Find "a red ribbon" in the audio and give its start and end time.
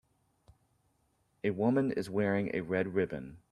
2.55-3.37